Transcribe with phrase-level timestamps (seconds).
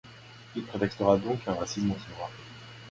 [0.55, 2.31] Il prétextera donc un racisme anti-noirs.